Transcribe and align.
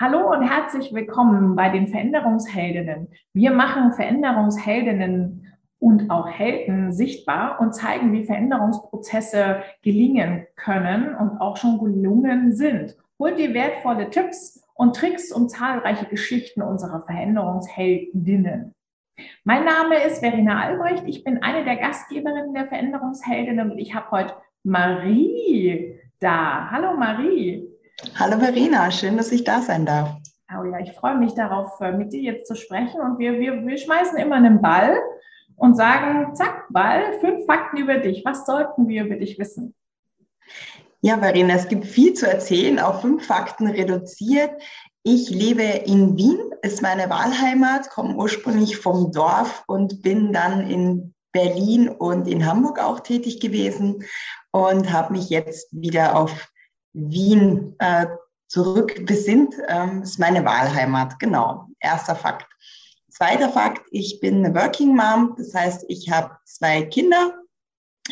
Hallo 0.00 0.30
und 0.30 0.48
herzlich 0.48 0.94
willkommen 0.94 1.56
bei 1.56 1.70
den 1.70 1.88
Veränderungsheldinnen. 1.88 3.08
Wir 3.32 3.50
machen 3.50 3.94
Veränderungsheldinnen 3.94 5.52
und 5.80 6.08
auch 6.08 6.28
Helden 6.28 6.92
sichtbar 6.92 7.60
und 7.60 7.74
zeigen, 7.74 8.12
wie 8.12 8.22
Veränderungsprozesse 8.22 9.64
gelingen 9.82 10.46
können 10.54 11.16
und 11.16 11.40
auch 11.40 11.56
schon 11.56 11.80
gelungen 11.80 12.52
sind. 12.52 12.96
Holt 13.18 13.40
dir 13.40 13.52
wertvolle 13.54 14.08
Tipps 14.08 14.62
und 14.74 14.94
Tricks 14.94 15.32
und 15.32 15.50
zahlreiche 15.50 16.06
Geschichten 16.06 16.62
unserer 16.62 17.02
Veränderungsheldinnen. 17.02 18.76
Mein 19.42 19.64
Name 19.64 20.00
ist 20.06 20.20
Verena 20.20 20.60
Albrecht. 20.60 21.02
Ich 21.08 21.24
bin 21.24 21.42
eine 21.42 21.64
der 21.64 21.74
Gastgeberinnen 21.74 22.54
der 22.54 22.68
Veränderungsheldinnen 22.68 23.72
und 23.72 23.78
ich 23.78 23.96
habe 23.96 24.12
heute 24.12 24.34
Marie 24.62 25.98
da. 26.20 26.70
Hallo 26.70 26.96
Marie. 26.96 27.67
Hallo 28.14 28.38
Verena, 28.38 28.90
schön, 28.92 29.16
dass 29.16 29.32
ich 29.32 29.42
da 29.42 29.60
sein 29.60 29.84
darf. 29.84 30.10
Oh 30.56 30.64
ja, 30.64 30.78
ich 30.78 30.92
freue 30.92 31.16
mich 31.18 31.34
darauf, 31.34 31.80
äh, 31.80 31.90
mit 31.90 32.12
dir 32.12 32.22
jetzt 32.22 32.46
zu 32.46 32.54
sprechen. 32.54 33.00
Und 33.00 33.18
wir, 33.18 33.38
wir, 33.40 33.66
wir 33.66 33.76
schmeißen 33.76 34.16
immer 34.18 34.36
einen 34.36 34.62
Ball 34.62 34.96
und 35.56 35.76
sagen, 35.76 36.34
zack, 36.34 36.66
Ball, 36.70 37.18
fünf 37.20 37.44
Fakten 37.46 37.78
über 37.78 37.98
dich. 37.98 38.24
Was 38.24 38.46
sollten 38.46 38.86
wir 38.86 39.04
über 39.04 39.16
dich 39.16 39.38
wissen? 39.38 39.74
Ja, 41.00 41.18
Verena, 41.18 41.54
es 41.54 41.68
gibt 41.68 41.86
viel 41.86 42.14
zu 42.14 42.28
erzählen, 42.28 42.78
auf 42.78 43.00
fünf 43.00 43.26
Fakten 43.26 43.66
reduziert. 43.66 44.50
Ich 45.02 45.30
lebe 45.30 45.62
in 45.62 46.16
Wien, 46.16 46.38
ist 46.62 46.82
meine 46.82 47.10
Wahlheimat, 47.10 47.90
komme 47.90 48.14
ursprünglich 48.14 48.76
vom 48.76 49.10
Dorf 49.10 49.64
und 49.66 50.02
bin 50.02 50.32
dann 50.32 50.70
in 50.70 51.14
Berlin 51.32 51.88
und 51.88 52.28
in 52.28 52.46
Hamburg 52.46 52.78
auch 52.78 53.00
tätig 53.00 53.40
gewesen 53.40 54.04
und 54.52 54.92
habe 54.92 55.12
mich 55.12 55.30
jetzt 55.30 55.68
wieder 55.72 56.16
auf 56.16 56.48
Wien 56.98 57.74
äh, 57.78 58.06
zurückbesinnt, 58.48 59.54
ähm, 59.68 60.02
ist 60.02 60.18
meine 60.18 60.44
Wahlheimat. 60.44 61.18
Genau, 61.18 61.66
erster 61.80 62.16
Fakt. 62.16 62.46
Zweiter 63.10 63.50
Fakt, 63.50 63.82
ich 63.90 64.20
bin 64.20 64.44
eine 64.44 64.54
Working 64.54 64.94
Mom, 64.94 65.34
das 65.36 65.54
heißt, 65.54 65.84
ich 65.88 66.10
habe 66.10 66.36
zwei 66.44 66.82
Kinder 66.82 67.34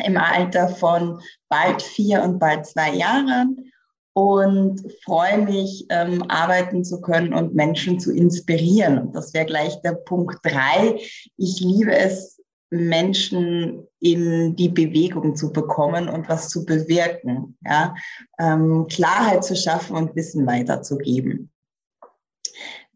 im 0.05 0.17
Alter 0.17 0.69
von 0.69 1.21
bald 1.49 1.81
vier 1.83 2.23
und 2.23 2.39
bald 2.39 2.67
zwei 2.67 2.93
Jahren 2.93 3.73
und 4.13 4.81
freue 5.05 5.39
mich, 5.39 5.87
ähm, 5.91 6.25
arbeiten 6.29 6.85
zu 6.85 7.01
können 7.01 7.35
und 7.35 7.55
Menschen 7.55 8.01
zu 8.01 8.13
inspirieren. 8.13 8.99
Und 8.99 9.15
das 9.15 9.35
wäre 9.35 9.47
gleich 9.47 9.81
der 9.83 9.93
Punkt 9.93 10.39
drei. 10.43 10.99
Ich 11.37 11.61
liebe 11.61 11.95
es, 11.95 12.36
Menschen 12.71 13.87
in 14.01 14.57
die 14.57 14.69
Bewegung 14.69 15.37
zu 15.37 15.53
bekommen 15.53 16.09
und 16.09 16.29
was 16.29 16.49
zu 16.49 16.65
bewirken, 16.65 17.57
ja? 17.65 17.95
Ähm, 18.39 18.87
Klarheit 18.89 19.45
zu 19.45 19.55
schaffen 19.55 19.97
und 19.97 20.17
Wissen 20.17 20.47
weiterzugeben. 20.47 21.51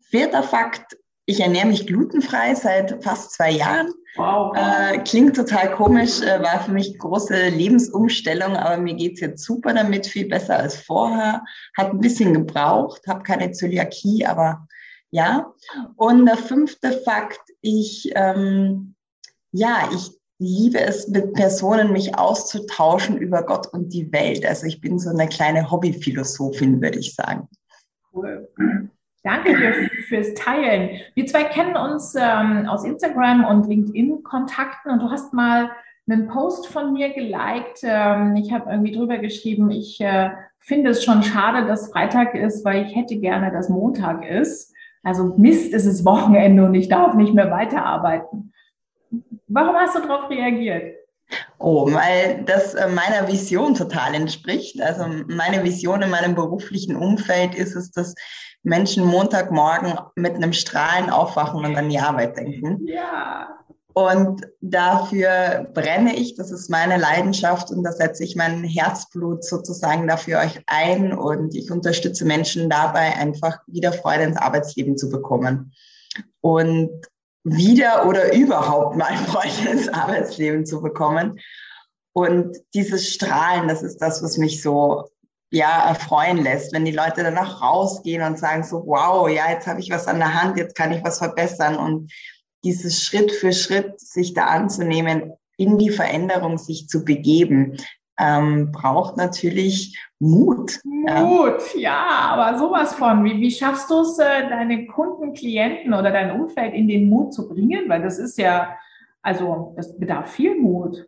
Vierter 0.01 0.43
Fakt, 0.43 0.97
ich 1.27 1.41
ernähre 1.41 1.69
mich 1.69 1.87
glutenfrei 1.87 2.55
seit 2.55 3.03
fast 3.05 3.33
zwei 3.33 3.53
Jahren. 3.53 3.93
Wow. 4.17 4.57
Äh, 4.57 4.99
klingt 5.05 5.37
total 5.37 5.71
komisch, 5.73 6.21
äh, 6.21 6.43
war 6.43 6.65
für 6.65 6.73
mich 6.73 6.99
große 6.99 7.51
Lebensumstellung, 7.51 8.57
aber 8.57 8.77
mir 8.79 8.95
geht's 8.95 9.21
jetzt 9.21 9.45
super 9.45 9.73
damit, 9.73 10.09
viel 10.09 10.29
besser 10.29 10.59
als 10.59 10.77
vorher. 10.77 11.45
Hat 11.77 11.91
ein 11.91 12.01
bisschen 12.01 12.35
gebraucht, 12.35 13.03
habe 13.07 13.23
keine 13.23 13.53
Zöliakie, 13.53 14.27
aber 14.27 14.67
ja. 15.13 15.53
Und 15.95 16.27
der 16.27 16.37
fünfte 16.37 17.01
Fakt, 17.05 17.41
ich 17.61 18.11
ähm, 18.17 18.97
ja, 19.53 19.89
ich 19.95 20.11
liebe 20.39 20.81
es, 20.81 21.07
mit 21.09 21.35
Personen 21.35 21.93
mich 21.93 22.19
auszutauschen 22.19 23.19
über 23.19 23.43
Gott 23.43 23.67
und 23.73 23.93
die 23.93 24.11
Welt. 24.13 24.47
Also 24.47 24.67
ich 24.67 24.81
bin 24.81 24.99
so 24.99 25.11
eine 25.11 25.29
kleine 25.29 25.71
Hobbyphilosophin, 25.71 26.81
würde 26.81 26.99
ich 26.99 27.15
sagen. 27.15 27.49
Cool. 28.13 28.49
Danke 29.23 29.55
dir 29.55 29.91
fürs 30.09 30.33
Teilen. 30.35 30.99
Wir 31.15 31.27
zwei 31.27 31.45
kennen 31.45 31.77
uns 31.77 32.15
ähm, 32.19 32.67
aus 32.67 32.85
Instagram 32.85 33.45
und 33.45 33.69
LinkedIn-Kontakten 33.69 34.91
und 34.91 35.03
du 35.03 35.11
hast 35.11 35.35
mal 35.35 35.71
einen 36.09 36.27
Post 36.27 36.69
von 36.69 36.95
mir 36.95 37.11
geliked. 37.11 37.81
Ähm, 37.83 38.35
ich 38.37 38.51
habe 38.51 38.71
irgendwie 38.71 38.93
drüber 38.93 39.19
geschrieben, 39.19 39.71
ich 39.71 40.01
äh, 40.01 40.31
finde 40.59 40.91
es 40.91 41.05
schon 41.05 41.23
schade, 41.23 41.67
dass 41.67 41.93
Freitag 41.93 42.35
ist, 42.35 42.65
weil 42.65 42.87
ich 42.87 42.97
hätte 42.97 43.19
gerne, 43.19 43.53
dass 43.53 43.69
Montag 43.69 44.25
ist. 44.27 44.75
Also 45.03 45.35
Mist, 45.37 45.75
es 45.75 45.85
ist 45.85 46.05
Wochenende 46.07 46.65
und 46.65 46.75
ich 46.75 46.89
darf 46.89 47.15
nicht 47.15 47.35
mehr 47.35 47.51
weiterarbeiten. 47.51 48.50
Warum 49.51 49.75
hast 49.77 49.97
du 49.97 50.01
darauf 50.01 50.31
reagiert? 50.31 50.95
Oh, 51.59 51.93
weil 51.93 52.43
das 52.45 52.75
äh, 52.75 52.89
meiner 52.89 53.29
Vision 53.29 53.75
total 53.75 54.15
entspricht. 54.15 54.81
Also 54.81 55.05
meine 55.29 55.63
Vision 55.63 56.03
in 56.03 56.11
meinem 56.11 56.35
beruflichen 56.35 56.97
Umfeld 56.97 57.55
ist 57.55 57.77
es, 57.77 57.91
dass 57.91 58.15
Menschen 58.63 59.05
Montagmorgen 59.05 59.99
mit 60.17 60.35
einem 60.35 60.53
Strahlen 60.53 61.11
aufwachen 61.11 61.65
und 61.65 61.77
an 61.77 61.89
die 61.89 61.99
Arbeit 61.99 62.37
denken. 62.37 62.87
Ja. 62.87 63.49
Und 63.93 64.47
dafür 64.61 65.69
brenne 65.75 66.15
ich, 66.15 66.37
das 66.37 66.53
ist 66.53 66.71
meine 66.71 66.97
Leidenschaft 66.97 67.71
und 67.71 67.83
da 67.83 67.91
setze 67.91 68.23
ich 68.23 68.37
mein 68.37 68.63
Herzblut 68.63 69.45
sozusagen 69.45 70.07
dafür 70.07 70.39
euch 70.39 70.63
ein 70.67 71.13
und 71.13 71.55
ich 71.57 71.71
unterstütze 71.71 72.25
Menschen 72.25 72.71
dabei, 72.71 73.17
einfach 73.17 73.59
wieder 73.67 73.93
Freude 73.93 74.23
ins 74.23 74.37
Arbeitsleben 74.37 74.97
zu 74.97 75.11
bekommen. 75.11 75.73
Und 76.41 76.91
wieder 77.45 78.07
oder 78.07 78.35
überhaupt 78.35 78.97
mal 78.97 79.17
Freude 79.17 79.71
ins 79.71 79.89
Arbeitsleben 79.93 80.67
zu 80.67 80.81
bekommen. 80.83 81.41
Und 82.13 82.57
dieses 82.75 83.13
Strahlen, 83.13 83.69
das 83.69 83.83
ist 83.83 83.99
das, 83.99 84.23
was 84.23 84.37
mich 84.37 84.63
so 84.63 85.09
ja 85.51 85.89
erfreuen 85.89 86.39
lässt, 86.39 86.73
wenn 86.73 86.85
die 86.85 86.93
Leute 86.93 87.23
danach 87.23 87.61
rausgehen 87.61 88.23
und 88.23 88.39
sagen 88.39 88.63
so, 88.63 88.85
wow, 88.87 89.29
ja, 89.29 89.51
jetzt 89.51 89.67
habe 89.67 89.81
ich 89.81 89.91
was 89.91 90.07
an 90.07 90.19
der 90.19 90.41
Hand, 90.41 90.59
jetzt 90.59 90.77
kann 90.77 90.93
ich 90.93 91.03
was 91.03 91.19
verbessern 91.19 91.77
und 91.77 92.13
dieses 92.63 93.03
Schritt 93.03 93.33
für 93.33 93.53
Schritt 93.53 94.01
sich 94.01 94.35
da 94.35 94.47
anzunehmen, 94.47 95.33
in 95.57 95.79
die 95.79 95.91
Veränderung 95.91 96.59
sich 96.59 96.89
zu 96.89 97.05
begeben, 97.05 97.77
ähm, 98.21 98.73
braucht 98.73 99.17
natürlich 99.17 99.99
Mut. 100.19 100.81
Mut, 100.85 101.75
ja, 101.75 101.81
ja 101.81 102.07
aber 102.33 102.59
sowas 102.59 102.95
von. 102.95 103.25
Wie, 103.25 103.41
wie 103.41 103.51
schaffst 103.51 103.91
du 103.91 104.01
es, 104.01 104.19
äh, 104.19 104.49
deine 104.49 104.87
Kunden, 104.87 105.33
Klienten 105.33 105.95
oder 105.95 106.11
dein 106.11 106.39
Umfeld 106.39 106.75
in 106.75 106.89
den 106.89 107.09
Mut 107.09 107.33
zu 107.33 107.49
bringen? 107.49 107.89
Weil 107.89 108.03
das 108.03 108.19
ist 108.19 108.39
ja, 108.39 108.77
also 109.23 109.73
das 109.77 109.99
bedarf 109.99 110.31
viel 110.31 110.61
Mut. 110.61 111.07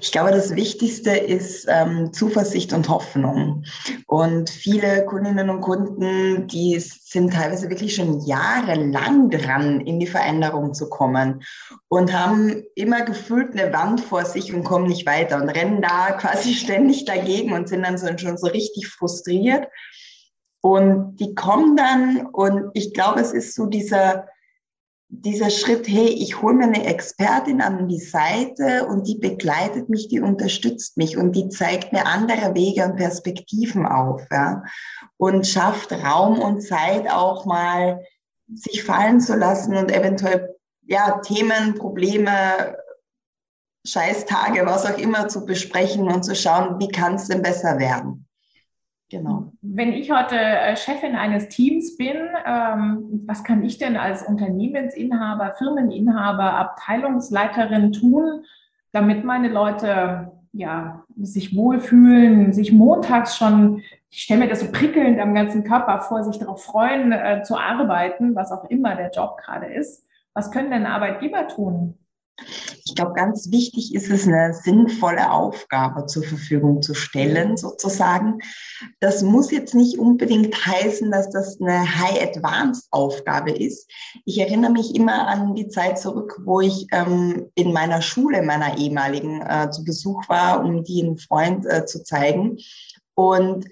Ich 0.00 0.12
glaube, 0.12 0.30
das 0.30 0.54
Wichtigste 0.54 1.10
ist 1.10 1.66
ähm, 1.68 2.12
Zuversicht 2.12 2.72
und 2.72 2.88
Hoffnung. 2.88 3.64
Und 4.06 4.50
viele 4.50 5.04
Kundinnen 5.04 5.50
und 5.50 5.60
Kunden, 5.60 6.46
die 6.46 6.78
sind 6.78 7.32
teilweise 7.32 7.68
wirklich 7.68 7.94
schon 7.94 8.20
jahrelang 8.20 9.30
dran, 9.30 9.80
in 9.80 10.00
die 10.00 10.06
Veränderung 10.06 10.74
zu 10.74 10.88
kommen 10.88 11.42
und 11.88 12.12
haben 12.12 12.62
immer 12.74 13.02
gefühlt 13.02 13.52
eine 13.52 13.72
Wand 13.72 14.00
vor 14.00 14.24
sich 14.24 14.54
und 14.54 14.64
kommen 14.64 14.86
nicht 14.86 15.06
weiter 15.06 15.40
und 15.40 15.48
rennen 15.50 15.82
da 15.82 16.12
quasi 16.18 16.54
ständig 16.54 17.04
dagegen 17.04 17.52
und 17.52 17.68
sind 17.68 17.82
dann 17.82 17.98
schon 18.18 18.38
so 18.38 18.46
richtig 18.48 18.88
frustriert. 18.88 19.68
Und 20.62 21.16
die 21.16 21.34
kommen 21.34 21.76
dann 21.76 22.26
und 22.26 22.70
ich 22.74 22.92
glaube, 22.92 23.20
es 23.20 23.32
ist 23.32 23.54
so 23.54 23.66
dieser 23.66 24.26
dieser 25.12 25.50
Schritt, 25.50 25.88
hey, 25.88 26.06
ich 26.06 26.40
hole 26.40 26.54
mir 26.54 26.64
eine 26.64 26.86
Expertin 26.86 27.60
an 27.60 27.88
die 27.88 27.98
Seite 27.98 28.86
und 28.86 29.08
die 29.08 29.18
begleitet 29.18 29.88
mich, 29.88 30.08
die 30.08 30.20
unterstützt 30.20 30.96
mich 30.96 31.16
und 31.16 31.32
die 31.32 31.48
zeigt 31.48 31.92
mir 31.92 32.06
andere 32.06 32.54
Wege 32.54 32.84
und 32.84 32.96
Perspektiven 32.96 33.86
auf, 33.86 34.22
ja, 34.30 34.62
und 35.16 35.46
schafft 35.46 35.92
Raum 35.92 36.38
und 36.38 36.62
Zeit 36.62 37.10
auch 37.10 37.44
mal 37.44 38.04
sich 38.54 38.84
fallen 38.84 39.20
zu 39.20 39.34
lassen 39.34 39.76
und 39.76 39.90
eventuell 39.90 40.54
ja 40.86 41.20
Themen, 41.20 41.74
Probleme, 41.74 42.76
Scheißtage, 43.86 44.64
was 44.64 44.86
auch 44.86 44.98
immer 44.98 45.28
zu 45.28 45.44
besprechen 45.44 46.08
und 46.08 46.24
zu 46.24 46.36
schauen, 46.36 46.78
wie 46.78 46.88
kann 46.88 47.14
es 47.14 47.28
denn 47.28 47.42
besser 47.42 47.78
werden. 47.78 48.28
Genau. 49.10 49.52
Wenn 49.60 49.92
ich 49.92 50.12
heute 50.12 50.36
äh, 50.36 50.76
Chefin 50.76 51.16
eines 51.16 51.48
Teams 51.48 51.96
bin, 51.96 52.16
ähm, 52.46 53.24
was 53.26 53.42
kann 53.42 53.64
ich 53.64 53.76
denn 53.76 53.96
als 53.96 54.22
Unternehmensinhaber, 54.22 55.54
Firmeninhaber, 55.58 56.54
Abteilungsleiterin 56.54 57.90
tun, 57.92 58.44
damit 58.92 59.24
meine 59.24 59.48
Leute 59.48 60.30
ja, 60.52 61.04
sich 61.20 61.56
wohlfühlen, 61.56 62.52
sich 62.52 62.72
montags 62.72 63.36
schon, 63.36 63.82
ich 64.10 64.22
stelle 64.22 64.40
mir 64.40 64.48
das 64.48 64.60
so 64.60 64.70
prickelnd 64.70 65.20
am 65.20 65.34
ganzen 65.34 65.64
Körper 65.64 66.00
vor, 66.02 66.22
sich 66.22 66.38
darauf 66.38 66.62
freuen, 66.62 67.10
äh, 67.10 67.42
zu 67.42 67.56
arbeiten, 67.56 68.36
was 68.36 68.52
auch 68.52 68.70
immer 68.70 68.94
der 68.94 69.10
Job 69.10 69.38
gerade 69.38 69.66
ist. 69.66 70.06
Was 70.34 70.52
können 70.52 70.70
denn 70.70 70.86
Arbeitgeber 70.86 71.48
tun? 71.48 71.98
Ich 72.84 72.94
glaube, 72.94 73.12
ganz 73.12 73.50
wichtig 73.50 73.94
ist 73.94 74.10
es, 74.10 74.26
eine 74.26 74.54
sinnvolle 74.54 75.30
Aufgabe 75.30 76.06
zur 76.06 76.24
Verfügung 76.24 76.82
zu 76.82 76.94
stellen, 76.94 77.56
sozusagen. 77.56 78.38
Das 79.00 79.22
muss 79.22 79.50
jetzt 79.50 79.74
nicht 79.74 79.98
unbedingt 79.98 80.54
heißen, 80.66 81.10
dass 81.10 81.30
das 81.30 81.60
eine 81.60 81.82
High-Advanced-Aufgabe 81.98 83.52
ist. 83.52 83.90
Ich 84.24 84.38
erinnere 84.38 84.72
mich 84.72 84.94
immer 84.94 85.28
an 85.28 85.54
die 85.54 85.68
Zeit 85.68 85.98
zurück, 85.98 86.40
wo 86.44 86.60
ich 86.60 86.86
ähm, 86.92 87.50
in 87.54 87.72
meiner 87.72 88.02
Schule, 88.02 88.42
meiner 88.42 88.78
ehemaligen, 88.78 89.42
äh, 89.42 89.70
zu 89.70 89.84
Besuch 89.84 90.28
war, 90.28 90.64
um 90.64 90.82
die 90.84 91.02
einen 91.02 91.18
Freund 91.18 91.66
äh, 91.66 91.86
zu 91.86 92.02
zeigen. 92.02 92.58
Und 93.14 93.66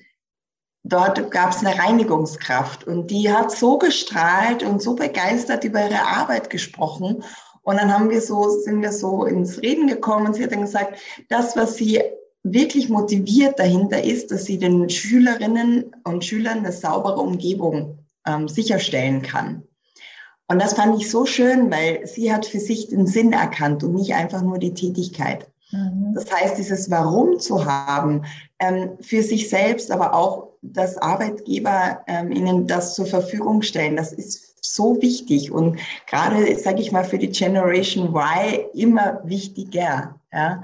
dort 0.85 1.31
gab 1.31 1.51
es 1.51 1.65
eine 1.65 1.79
Reinigungskraft 1.79 2.85
und 2.85 3.11
die 3.11 3.33
hat 3.33 3.51
so 3.51 3.79
gestrahlt 3.79 4.63
und 4.63 4.83
so 4.83 4.95
begeistert 4.95 5.65
über 5.65 5.85
ihre 5.85 6.03
Arbeit 6.03 6.51
gesprochen. 6.51 7.23
Und 7.69 7.77
dann 7.77 7.93
haben 7.93 8.09
wir 8.09 8.23
so, 8.23 8.49
sind 8.49 8.81
wir 8.81 8.93
so 8.93 9.27
ins 9.27 9.61
Reden 9.61 9.89
gekommen 9.89 10.29
und 10.29 10.35
sie 10.35 10.43
hat 10.43 10.53
dann 10.53 10.63
gesagt, 10.63 10.99
das, 11.29 11.55
was 11.55 11.77
sie 11.77 12.01
wirklich 12.43 12.89
motiviert 12.89 13.59
dahinter 13.59 14.03
ist, 14.03 14.31
dass 14.31 14.47
sie 14.47 14.57
den 14.57 14.89
Schülerinnen 14.89 15.95
und 16.05 16.25
Schülern 16.25 16.61
eine 16.61 16.73
saubere 16.73 17.21
Umgebung 17.21 17.99
ähm, 18.27 18.49
sicherstellen 18.49 19.21
kann. 19.21 19.65
Und 20.47 20.63
das 20.63 20.73
fand 20.73 20.99
ich 20.99 21.11
so 21.11 21.27
schön, 21.27 21.71
weil 21.71 22.07
sie 22.07 22.33
hat 22.33 22.47
für 22.47 22.59
sich 22.59 22.89
den 22.89 23.07
Sinn 23.07 23.35
erkannt 23.35 23.85
und 23.85 23.93
nicht 23.93 24.15
einfach 24.15 24.41
nur 24.41 24.57
die 24.57 24.73
Tätigkeit. 24.73 25.47
Mhm. 25.71 26.15
Das 26.15 26.33
heißt, 26.33 26.57
dieses 26.57 26.91
Warum 26.91 27.39
zu 27.39 27.67
haben, 27.67 28.23
ähm, 28.61 28.93
für 29.03 29.23
sich 29.23 29.51
selbst, 29.51 29.91
aber 29.91 30.15
auch, 30.15 30.55
dass 30.63 30.97
Arbeitgeber 30.97 32.01
ähm, 32.07 32.33
ihnen 32.33 32.67
das 32.67 32.95
zur 32.95 33.05
Verfügung 33.05 33.61
stellen, 33.61 33.95
das 33.95 34.15
ist 34.15 34.48
so 34.63 35.01
wichtig 35.03 35.53
und 35.53 35.79
gerade, 36.07 36.55
sage 36.57 36.81
ich 36.81 36.93
mal, 36.93 37.05
für 37.05 37.19
die 37.19 37.31
Generation 37.31 38.15
Y 38.15 38.67
immer 38.75 39.21
wichtiger. 39.25 40.21
Ja? 40.33 40.63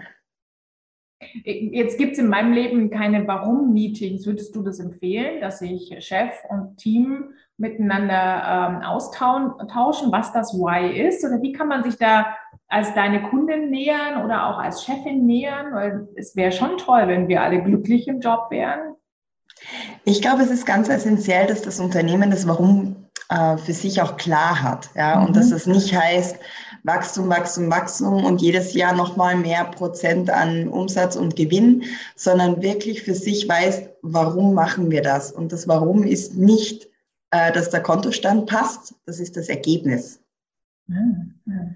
Jetzt 1.44 1.98
gibt 1.98 2.12
es 2.12 2.18
in 2.18 2.28
meinem 2.28 2.52
Leben 2.52 2.90
keine 2.90 3.26
Warum-Meetings. 3.26 4.26
Würdest 4.26 4.54
du 4.54 4.62
das 4.62 4.78
empfehlen, 4.78 5.40
dass 5.40 5.60
sich 5.60 5.94
Chef 6.04 6.32
und 6.48 6.76
Team 6.76 7.30
miteinander 7.56 8.76
ähm, 8.76 8.82
austauschen, 8.82 10.12
was 10.12 10.32
das 10.32 10.52
Why 10.54 11.00
ist? 11.06 11.24
Oder 11.24 11.40
wie 11.40 11.52
kann 11.52 11.68
man 11.68 11.84
sich 11.84 11.96
da 11.96 12.36
als 12.68 12.94
deine 12.94 13.22
Kundin 13.22 13.70
nähern 13.70 14.24
oder 14.24 14.48
auch 14.48 14.58
als 14.58 14.84
Chefin 14.84 15.24
nähern? 15.24 15.72
Weil 15.72 16.08
es 16.16 16.36
wäre 16.36 16.52
schon 16.52 16.76
toll, 16.78 17.04
wenn 17.06 17.28
wir 17.28 17.42
alle 17.42 17.62
glücklich 17.62 18.08
im 18.08 18.20
Job 18.20 18.50
wären. 18.50 18.94
Ich 20.04 20.20
glaube, 20.20 20.42
es 20.42 20.50
ist 20.50 20.66
ganz 20.66 20.88
essentiell, 20.88 21.46
dass 21.46 21.62
das 21.62 21.80
Unternehmen 21.80 22.30
das 22.30 22.46
Warum 22.46 23.03
äh, 23.30 23.56
für 23.56 23.72
sich 23.72 24.00
auch 24.00 24.16
klar 24.16 24.62
hat. 24.62 24.90
Ja? 24.94 25.16
Mhm. 25.16 25.26
Und 25.26 25.36
dass 25.36 25.50
es 25.50 25.66
nicht 25.66 25.94
heißt, 25.94 26.38
Wachstum, 26.84 27.30
Wachstum, 27.30 27.70
Wachstum 27.70 28.24
und 28.24 28.42
jedes 28.42 28.74
Jahr 28.74 28.94
nochmal 28.94 29.36
mehr 29.36 29.64
Prozent 29.64 30.28
an 30.28 30.68
Umsatz 30.68 31.16
und 31.16 31.34
Gewinn, 31.34 31.84
sondern 32.14 32.60
wirklich 32.62 33.02
für 33.02 33.14
sich 33.14 33.48
weiß, 33.48 33.88
warum 34.02 34.52
machen 34.52 34.90
wir 34.90 35.02
das? 35.02 35.32
Und 35.32 35.52
das 35.52 35.66
Warum 35.66 36.02
ist 36.02 36.36
nicht, 36.36 36.88
äh, 37.30 37.52
dass 37.52 37.70
der 37.70 37.82
Kontostand 37.82 38.46
passt, 38.46 38.94
das 39.06 39.18
ist 39.18 39.36
das 39.36 39.48
Ergebnis. 39.48 40.20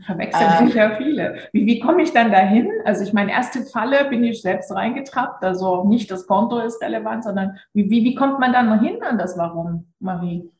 Verwechseln 0.05 0.67
sich 0.67 0.75
ja 0.75 0.97
viele. 0.99 1.37
Wie, 1.53 1.65
wie 1.65 1.81
komme 1.81 2.03
ich 2.03 2.13
dann 2.13 2.31
dahin? 2.31 2.71
Also 2.85 3.05
ich 3.05 3.15
meine, 3.15 3.33
erste 3.33 3.63
Falle 3.63 4.05
bin 4.11 4.23
ich 4.23 4.43
selbst 4.43 4.71
reingetrappt, 4.71 5.43
also 5.43 5.85
nicht 5.85 6.11
das 6.11 6.27
Konto 6.27 6.59
ist 6.59 6.83
relevant, 6.83 7.25
sondern 7.25 7.59
wie, 7.73 7.89
wie, 7.89 8.05
wie 8.05 8.15
kommt 8.15 8.39
man 8.39 8.53
dann 8.53 8.81
hin 8.81 9.03
an 9.03 9.17
das 9.17 9.39
Warum, 9.39 9.87
Marie? 9.99 10.51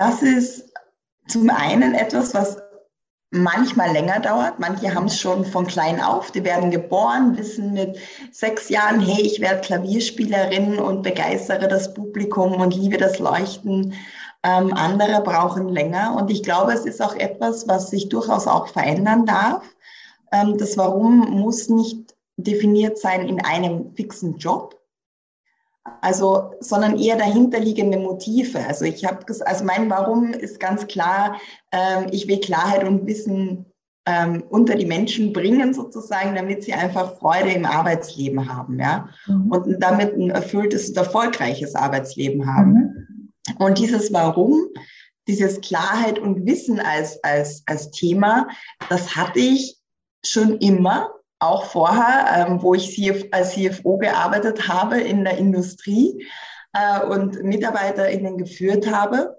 Das 0.00 0.22
ist 0.22 0.72
zum 1.28 1.50
einen 1.50 1.92
etwas, 1.94 2.32
was 2.32 2.56
manchmal 3.30 3.92
länger 3.92 4.18
dauert. 4.20 4.58
Manche 4.58 4.94
haben 4.94 5.04
es 5.04 5.20
schon 5.20 5.44
von 5.44 5.66
klein 5.66 6.00
auf. 6.00 6.30
Die 6.30 6.42
werden 6.42 6.70
geboren, 6.70 7.36
wissen 7.36 7.74
mit 7.74 7.98
sechs 8.32 8.70
Jahren, 8.70 9.00
hey, 9.00 9.20
ich 9.20 9.42
werde 9.42 9.60
Klavierspielerin 9.60 10.78
und 10.78 11.02
begeistere 11.02 11.68
das 11.68 11.92
Publikum 11.92 12.54
und 12.62 12.74
liebe 12.74 12.96
das 12.96 13.18
Leuchten. 13.18 13.92
Ähm, 14.42 14.72
andere 14.72 15.20
brauchen 15.20 15.68
länger. 15.68 16.16
Und 16.18 16.30
ich 16.30 16.42
glaube, 16.42 16.72
es 16.72 16.86
ist 16.86 17.02
auch 17.02 17.14
etwas, 17.16 17.68
was 17.68 17.90
sich 17.90 18.08
durchaus 18.08 18.46
auch 18.46 18.68
verändern 18.68 19.26
darf. 19.26 19.62
Ähm, 20.32 20.56
das 20.56 20.78
Warum 20.78 21.28
muss 21.42 21.68
nicht 21.68 22.16
definiert 22.38 22.96
sein 22.96 23.28
in 23.28 23.44
einem 23.44 23.94
fixen 23.94 24.38
Job, 24.38 24.79
also, 26.02 26.52
sondern 26.60 26.98
eher 26.98 27.16
dahinterliegende 27.16 27.98
Motive. 27.98 28.58
Also 28.66 28.84
ich 28.84 29.04
habe, 29.04 29.24
also 29.44 29.64
mein 29.64 29.88
Warum 29.90 30.32
ist 30.32 30.60
ganz 30.60 30.86
klar, 30.86 31.40
ähm, 31.72 32.06
ich 32.10 32.28
will 32.28 32.40
Klarheit 32.40 32.84
und 32.84 33.06
Wissen 33.06 33.66
ähm, 34.06 34.44
unter 34.48 34.76
die 34.76 34.86
Menschen 34.86 35.32
bringen 35.32 35.74
sozusagen, 35.74 36.34
damit 36.34 36.64
sie 36.64 36.72
einfach 36.72 37.16
Freude 37.18 37.52
im 37.52 37.64
Arbeitsleben 37.64 38.52
haben, 38.52 38.78
ja, 38.78 39.08
mhm. 39.26 39.50
und 39.50 39.82
damit 39.82 40.14
ein 40.14 40.30
erfülltes 40.30 40.88
und 40.90 40.96
erfolgreiches 40.96 41.74
Arbeitsleben 41.74 42.46
haben. 42.46 42.72
Mhm. 42.72 43.56
Und 43.58 43.78
dieses 43.78 44.12
Warum, 44.12 44.58
dieses 45.28 45.60
Klarheit 45.60 46.18
und 46.18 46.46
Wissen 46.46 46.80
als, 46.80 47.22
als, 47.24 47.62
als 47.66 47.90
Thema, 47.90 48.48
das 48.88 49.16
hatte 49.16 49.38
ich 49.38 49.78
schon 50.24 50.58
immer 50.58 51.10
auch 51.40 51.64
vorher, 51.64 52.46
ähm, 52.48 52.62
wo 52.62 52.74
ich 52.74 52.94
CF, 52.94 53.24
als 53.32 53.54
CFO 53.54 53.98
gearbeitet 53.98 54.68
habe 54.68 55.00
in 55.00 55.24
der 55.24 55.38
Industrie 55.38 56.26
äh, 56.72 57.04
und 57.04 57.42
MitarbeiterInnen 57.42 58.36
geführt 58.38 58.90
habe. 58.90 59.36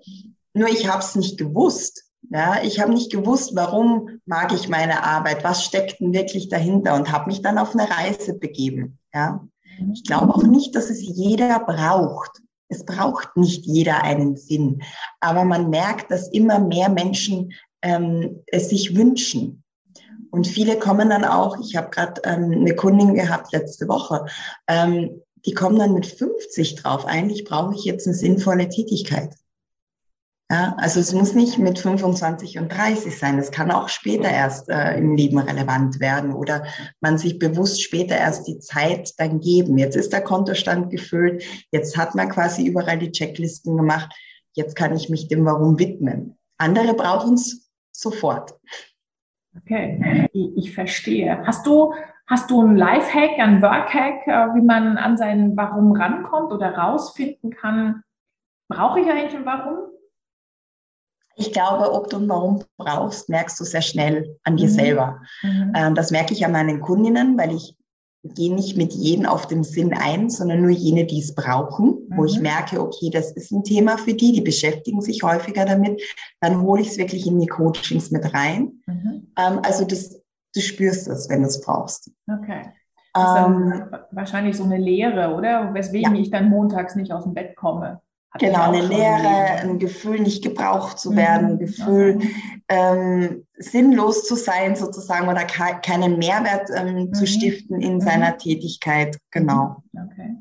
Nur 0.53 0.67
ich 0.67 0.89
habe 0.89 0.99
es 0.99 1.15
nicht 1.15 1.37
gewusst. 1.37 2.05
Ja, 2.29 2.61
ich 2.63 2.79
habe 2.79 2.93
nicht 2.93 3.11
gewusst, 3.11 3.51
warum 3.55 4.21
mag 4.25 4.53
ich 4.53 4.69
meine 4.69 5.03
Arbeit, 5.03 5.43
was 5.43 5.65
steckt 5.65 5.99
denn 5.99 6.13
wirklich 6.13 6.49
dahinter 6.49 6.95
und 6.95 7.11
habe 7.11 7.27
mich 7.27 7.41
dann 7.41 7.57
auf 7.57 7.75
eine 7.75 7.89
Reise 7.89 8.35
begeben. 8.35 8.99
Ja, 9.13 9.45
ich 9.91 10.03
glaube 10.03 10.33
auch 10.33 10.43
nicht, 10.43 10.75
dass 10.75 10.89
es 10.89 11.01
jeder 11.01 11.59
braucht. 11.59 12.41
Es 12.69 12.85
braucht 12.85 13.35
nicht 13.35 13.65
jeder 13.65 14.03
einen 14.03 14.37
Sinn, 14.37 14.81
aber 15.19 15.43
man 15.43 15.69
merkt, 15.69 16.09
dass 16.09 16.29
immer 16.29 16.59
mehr 16.59 16.89
Menschen 16.89 17.51
ähm, 17.81 18.43
es 18.47 18.69
sich 18.69 18.95
wünschen. 18.95 19.60
Und 20.31 20.47
viele 20.47 20.79
kommen 20.79 21.09
dann 21.09 21.25
auch, 21.25 21.59
ich 21.59 21.75
habe 21.75 21.89
gerade 21.89 22.21
ähm, 22.23 22.51
eine 22.51 22.75
Kundin 22.75 23.13
gehabt 23.13 23.51
letzte 23.51 23.87
Woche, 23.87 24.25
ähm, 24.67 25.21
die 25.45 25.53
kommen 25.53 25.77
dann 25.77 25.93
mit 25.93 26.05
50 26.05 26.75
drauf. 26.75 27.05
Eigentlich 27.05 27.45
brauche 27.45 27.75
ich 27.75 27.83
jetzt 27.83 28.07
eine 28.07 28.15
sinnvolle 28.15 28.69
Tätigkeit. 28.69 29.35
Ja, 30.51 30.75
also 30.77 30.99
es 30.99 31.13
muss 31.13 31.33
nicht 31.33 31.59
mit 31.59 31.79
25 31.79 32.57
und 32.59 32.69
30 32.69 33.17
sein. 33.17 33.39
Es 33.39 33.51
kann 33.51 33.71
auch 33.71 33.87
später 33.87 34.29
erst 34.29 34.67
äh, 34.67 34.97
im 34.97 35.15
Leben 35.15 35.37
relevant 35.37 36.01
werden 36.01 36.33
oder 36.33 36.65
man 36.99 37.17
sich 37.17 37.39
bewusst 37.39 37.81
später 37.81 38.17
erst 38.17 38.47
die 38.49 38.59
Zeit 38.59 39.13
dann 39.17 39.39
geben. 39.39 39.77
Jetzt 39.77 39.95
ist 39.95 40.11
der 40.11 40.21
Kontostand 40.21 40.89
gefüllt. 40.89 41.43
Jetzt 41.71 41.95
hat 41.95 42.15
man 42.15 42.29
quasi 42.29 42.65
überall 42.65 42.99
die 42.99 43.13
Checklisten 43.13 43.77
gemacht. 43.77 44.13
Jetzt 44.51 44.75
kann 44.75 44.93
ich 44.93 45.07
mich 45.07 45.29
dem 45.29 45.45
Warum 45.45 45.79
widmen. 45.79 46.37
Andere 46.57 46.95
brauchen 46.95 47.35
es 47.35 47.71
sofort. 47.93 48.53
Okay, 49.57 50.29
ich 50.31 50.73
verstehe. 50.73 51.45
Hast 51.45 51.65
du, 51.67 51.93
hast 52.25 52.49
du 52.49 52.61
einen 52.61 52.77
Lifehack, 52.77 53.37
einen 53.37 53.61
Workhack, 53.61 54.25
äh, 54.27 54.55
wie 54.55 54.61
man 54.61 54.97
an 54.97 55.17
sein 55.17 55.57
Warum 55.57 55.91
rankommt 55.91 56.51
oder 56.51 56.73
rausfinden 56.75 57.51
kann? 57.51 58.03
Brauche 58.69 59.01
ich 59.01 59.09
eigentlich 59.09 59.35
ein 59.35 59.45
Warum? 59.45 59.89
Ich 61.35 61.51
glaube, 61.51 61.91
ob 61.91 62.09
du 62.09 62.17
ein 62.17 62.29
Warum 62.29 62.63
brauchst, 62.77 63.29
merkst 63.29 63.59
du 63.59 63.63
sehr 63.63 63.81
schnell 63.81 64.37
an 64.43 64.57
dir 64.57 64.67
mhm. 64.67 64.71
selber. 64.71 65.21
Mhm. 65.41 65.73
Ähm, 65.75 65.95
das 65.95 66.11
merke 66.11 66.33
ich 66.33 66.45
an 66.45 66.51
meinen 66.53 66.81
Kundinnen, 66.81 67.37
weil 67.37 67.53
ich 67.53 67.75
gehe 68.23 68.53
nicht 68.53 68.77
mit 68.77 68.93
jedem 68.93 69.25
auf 69.25 69.47
den 69.47 69.63
Sinn 69.63 69.93
ein, 69.93 70.29
sondern 70.29 70.61
nur 70.61 70.69
jene, 70.69 71.05
die 71.05 71.19
es 71.19 71.33
brauchen, 71.33 72.07
mhm. 72.07 72.17
wo 72.17 72.25
ich 72.25 72.37
mhm. 72.37 72.43
merke, 72.43 72.81
okay, 72.81 73.09
das 73.09 73.31
ist 73.31 73.51
ein 73.51 73.63
Thema 73.63 73.97
für 73.97 74.13
die, 74.13 74.31
die 74.31 74.41
beschäftigen 74.41 75.01
sich 75.01 75.23
häufiger 75.23 75.65
damit, 75.65 76.01
dann 76.39 76.61
hole 76.61 76.81
ich 76.81 76.89
es 76.89 76.97
wirklich 76.97 77.25
in 77.25 77.39
die 77.39 77.47
Coachings 77.47 78.11
mit 78.11 78.33
rein. 78.33 78.83
Mhm. 78.85 79.31
Ähm, 79.37 79.59
also 79.63 79.85
das, 79.85 80.21
du 80.53 80.61
spürst 80.61 81.07
es, 81.07 81.29
wenn 81.29 81.41
du 81.41 81.47
es 81.47 81.61
brauchst. 81.61 82.11
Okay. 82.31 82.71
Ähm, 83.15 83.87
wahrscheinlich 84.11 84.55
so 84.55 84.63
eine 84.63 84.77
Lehre, 84.77 85.33
oder? 85.35 85.73
Weswegen 85.73 86.15
ja. 86.15 86.21
ich 86.21 86.29
dann 86.29 86.49
montags 86.49 86.95
nicht 86.95 87.11
aus 87.11 87.23
dem 87.23 87.33
Bett 87.33 87.55
komme. 87.55 88.01
Genau, 88.39 88.71
eine 88.71 88.87
Lehre, 88.87 89.59
ein 89.61 89.77
Gefühl, 89.77 90.21
nicht 90.21 90.41
gebraucht 90.41 90.99
zu 90.99 91.15
werden, 91.17 91.47
ein 91.47 91.53
mhm. 91.55 91.59
Gefühl, 91.59 92.15
okay. 92.15 92.35
ähm, 92.69 93.45
sinnlos 93.57 94.25
zu 94.25 94.35
sein 94.35 94.77
sozusagen 94.77 95.27
oder 95.27 95.43
keinen 95.43 96.17
Mehrwert 96.17 96.69
ähm, 96.73 97.07
mhm. 97.07 97.13
zu 97.13 97.27
stiften 97.27 97.81
in 97.81 97.95
mhm. 97.95 98.01
seiner 98.01 98.37
Tätigkeit. 98.37 99.17
Genau. 99.31 99.83
Okay. 99.93 100.37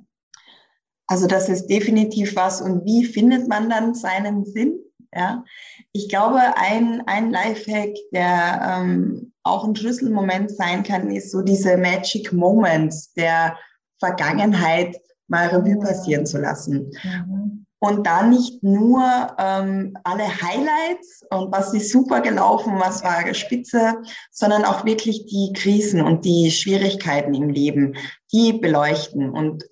Also 1.08 1.26
das 1.26 1.48
ist 1.48 1.66
definitiv 1.66 2.36
was. 2.36 2.60
Und 2.60 2.84
wie 2.84 3.04
findet 3.04 3.48
man 3.48 3.68
dann 3.68 3.94
seinen 3.94 4.44
Sinn? 4.44 4.78
Ja, 5.12 5.42
ich 5.90 6.08
glaube, 6.08 6.38
ein, 6.54 7.02
ein 7.06 7.32
Lifehack, 7.32 7.96
der 8.12 8.78
ähm, 8.80 9.32
auch 9.42 9.64
ein 9.64 9.74
Schlüsselmoment 9.74 10.52
sein 10.52 10.84
kann, 10.84 11.10
ist 11.10 11.32
so 11.32 11.42
diese 11.42 11.76
Magic 11.76 12.32
Moments 12.32 13.12
der 13.14 13.58
Vergangenheit 13.98 14.96
mal 15.26 15.48
Revue 15.48 15.80
passieren 15.80 16.26
zu 16.26 16.38
lassen. 16.38 16.92
Mhm 17.02 17.59
und 17.80 18.06
da 18.06 18.22
nicht 18.22 18.62
nur 18.62 19.02
ähm, 19.38 19.96
alle 20.04 20.24
Highlights 20.24 21.24
und 21.30 21.50
was 21.50 21.72
ist 21.72 21.90
super 21.90 22.20
gelaufen, 22.20 22.74
was 22.78 23.02
war 23.02 23.32
spitze, 23.34 23.94
sondern 24.30 24.64
auch 24.64 24.84
wirklich 24.84 25.24
die 25.26 25.52
Krisen 25.54 26.02
und 26.02 26.24
die 26.26 26.50
Schwierigkeiten 26.50 27.32
im 27.32 27.48
Leben, 27.48 27.96
die 28.32 28.52
beleuchten. 28.52 29.30
Und 29.30 29.64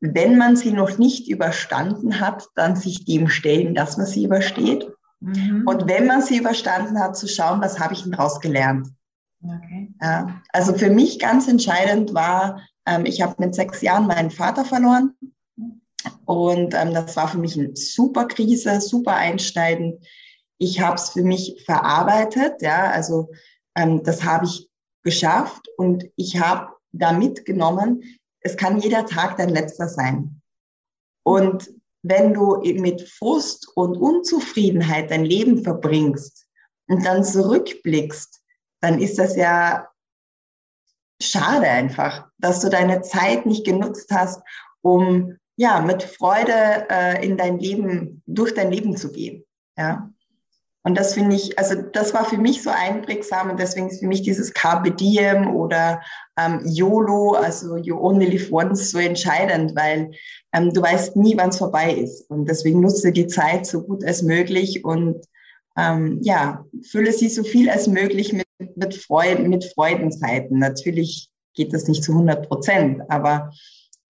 wenn 0.00 0.36
man 0.36 0.56
sie 0.56 0.72
noch 0.72 0.98
nicht 0.98 1.28
überstanden 1.28 2.20
hat, 2.20 2.48
dann 2.56 2.74
sich 2.74 3.04
dem 3.04 3.28
stellen, 3.28 3.74
dass 3.74 3.96
man 3.96 4.06
sie 4.06 4.24
übersteht. 4.24 4.90
Mhm. 5.20 5.62
Und 5.64 5.88
wenn 5.88 6.06
man 6.06 6.22
sie 6.22 6.38
überstanden 6.38 6.98
hat, 6.98 7.16
zu 7.16 7.28
schauen, 7.28 7.60
was 7.60 7.78
habe 7.78 7.94
ich 7.94 8.02
denn 8.02 8.12
daraus 8.12 8.40
gelernt. 8.40 8.88
Okay. 9.44 9.94
Ja, 10.02 10.42
also 10.52 10.74
für 10.74 10.90
mich 10.90 11.20
ganz 11.20 11.46
entscheidend 11.46 12.14
war, 12.14 12.62
ähm, 12.84 13.06
ich 13.06 13.22
habe 13.22 13.36
mit 13.38 13.54
sechs 13.54 13.80
Jahren 13.80 14.08
meinen 14.08 14.32
Vater 14.32 14.64
verloren 14.64 15.14
Und 16.24 16.74
ähm, 16.74 16.94
das 16.94 17.16
war 17.16 17.28
für 17.28 17.38
mich 17.38 17.58
eine 17.58 17.74
super 17.74 18.26
Krise, 18.26 18.80
super 18.80 19.14
einschneidend. 19.14 20.04
Ich 20.58 20.80
habe 20.80 20.96
es 20.96 21.10
für 21.10 21.22
mich 21.22 21.62
verarbeitet, 21.64 22.60
ja, 22.62 22.90
also 22.90 23.30
ähm, 23.76 24.02
das 24.02 24.24
habe 24.24 24.44
ich 24.46 24.68
geschafft 25.02 25.68
und 25.76 26.04
ich 26.16 26.38
habe 26.40 26.72
da 26.92 27.12
mitgenommen, 27.12 28.02
es 28.40 28.56
kann 28.56 28.80
jeder 28.80 29.06
Tag 29.06 29.36
dein 29.36 29.50
letzter 29.50 29.88
sein. 29.88 30.40
Und 31.22 31.70
wenn 32.02 32.32
du 32.32 32.60
mit 32.62 33.08
Frust 33.08 33.68
und 33.74 33.96
Unzufriedenheit 33.96 35.10
dein 35.10 35.24
Leben 35.24 35.62
verbringst 35.62 36.46
und 36.88 37.04
dann 37.04 37.24
zurückblickst, 37.24 38.40
dann 38.80 39.00
ist 39.00 39.18
das 39.18 39.36
ja 39.36 39.88
schade 41.20 41.68
einfach, 41.68 42.28
dass 42.38 42.60
du 42.60 42.70
deine 42.70 43.02
Zeit 43.02 43.44
nicht 43.44 43.64
genutzt 43.64 44.10
hast, 44.12 44.40
um 44.82 45.36
ja 45.58 45.80
mit 45.80 46.04
Freude 46.04 46.86
äh, 46.88 47.26
in 47.26 47.36
dein 47.36 47.58
Leben, 47.58 48.22
durch 48.26 48.54
dein 48.54 48.70
Leben 48.70 48.96
zu 48.96 49.10
gehen. 49.10 49.44
Ja. 49.76 50.08
Und 50.84 50.96
das 50.96 51.14
finde 51.14 51.34
ich, 51.34 51.58
also 51.58 51.74
das 51.92 52.14
war 52.14 52.24
für 52.24 52.38
mich 52.38 52.62
so 52.62 52.70
einprägsam 52.70 53.50
und 53.50 53.58
deswegen 53.58 53.88
ist 53.88 53.98
für 53.98 54.06
mich 54.06 54.22
dieses 54.22 54.54
Carpe 54.54 54.92
Diem 54.92 55.54
oder 55.54 56.00
ähm, 56.38 56.62
YOLO, 56.64 57.32
also 57.32 57.76
You 57.76 57.98
Only 57.98 58.26
Live 58.26 58.52
Once, 58.52 58.92
so 58.92 58.98
entscheidend, 58.98 59.74
weil 59.74 60.12
ähm, 60.54 60.72
du 60.72 60.80
weißt 60.80 61.16
nie, 61.16 61.36
wann 61.36 61.50
es 61.50 61.58
vorbei 61.58 61.92
ist. 61.92 62.30
Und 62.30 62.48
deswegen 62.48 62.80
nutze 62.80 63.10
die 63.10 63.26
Zeit 63.26 63.66
so 63.66 63.82
gut 63.82 64.04
als 64.04 64.22
möglich 64.22 64.84
und 64.84 65.16
ähm, 65.76 66.20
ja, 66.22 66.64
fülle 66.88 67.12
sie 67.12 67.28
so 67.28 67.42
viel 67.42 67.68
als 67.68 67.88
möglich 67.88 68.32
mit, 68.32 68.46
mit, 68.76 68.94
Freuden, 68.94 69.48
mit 69.50 69.64
Freudenzeiten. 69.64 70.60
Natürlich 70.60 71.28
geht 71.54 71.74
das 71.74 71.88
nicht 71.88 72.04
zu 72.04 72.12
100 72.12 72.48
Prozent, 72.48 73.02
aber 73.08 73.50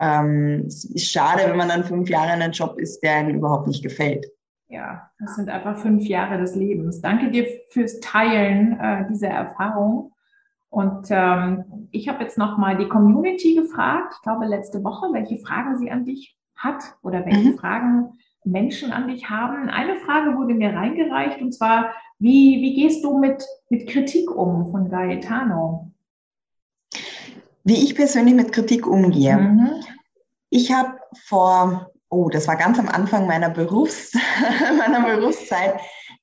ähm, 0.00 0.64
es 0.66 0.84
ist 0.84 1.10
schade, 1.10 1.42
wenn 1.46 1.56
man 1.56 1.68
dann 1.68 1.84
fünf 1.84 2.08
Jahre 2.08 2.34
in 2.34 2.42
einem 2.42 2.52
Job 2.52 2.78
ist, 2.78 3.00
der 3.00 3.16
einem 3.16 3.36
überhaupt 3.36 3.66
nicht 3.66 3.82
gefällt. 3.82 4.26
Ja, 4.68 5.10
das 5.18 5.36
sind 5.36 5.48
einfach 5.48 5.78
fünf 5.78 6.04
Jahre 6.04 6.38
des 6.38 6.54
Lebens. 6.54 7.00
Danke 7.00 7.30
dir 7.30 7.46
fürs 7.70 8.00
Teilen 8.00 8.78
äh, 8.78 9.06
dieser 9.08 9.28
Erfahrung. 9.28 10.12
Und 10.70 11.06
ähm, 11.08 11.88
ich 11.90 12.08
habe 12.08 12.22
jetzt 12.22 12.36
nochmal 12.36 12.76
die 12.76 12.88
Community 12.88 13.54
gefragt, 13.54 14.12
ich 14.16 14.22
glaube 14.22 14.44
letzte 14.44 14.84
Woche, 14.84 15.06
welche 15.12 15.38
Fragen 15.38 15.78
sie 15.78 15.90
an 15.90 16.04
dich 16.04 16.36
hat 16.54 16.82
oder 17.02 17.24
welche 17.24 17.52
mhm. 17.52 17.58
Fragen 17.58 18.12
Menschen 18.44 18.92
an 18.92 19.08
dich 19.08 19.30
haben. 19.30 19.70
Eine 19.70 19.96
Frage 19.96 20.36
wurde 20.36 20.54
mir 20.54 20.74
reingereicht 20.74 21.40
und 21.40 21.52
zwar, 21.52 21.92
wie, 22.18 22.60
wie 22.60 22.74
gehst 22.74 23.04
du 23.04 23.18
mit, 23.18 23.44
mit 23.70 23.88
Kritik 23.88 24.30
um 24.30 24.70
von 24.70 24.90
Gaetano? 24.90 25.87
Wie 27.64 27.84
ich 27.84 27.94
persönlich 27.94 28.34
mit 28.34 28.52
Kritik 28.52 28.86
umgehe. 28.86 29.36
Mhm. 29.36 29.70
Ich 30.50 30.72
habe 30.72 30.98
vor 31.26 31.90
Oh, 32.10 32.30
das 32.30 32.48
war 32.48 32.56
ganz 32.56 32.78
am 32.78 32.88
Anfang 32.88 33.26
meiner, 33.26 33.50
Berufs 33.50 34.12
meiner 34.78 35.02
Berufszeit. 35.02 35.78